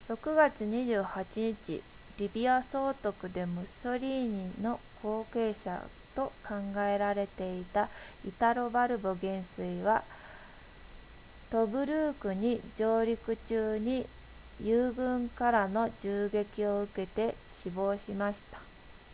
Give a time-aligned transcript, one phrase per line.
[0.09, 1.83] 6月28日
[2.17, 7.87] リビア総督でムッソリーニの後継者と考えられていた
[8.27, 10.03] イタロバルボ元帥は
[11.51, 14.07] トブルークに上陸中に
[14.59, 18.59] 友軍からの銃撃を受けて死亡しました